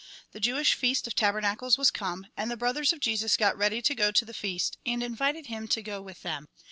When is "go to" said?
3.93-4.25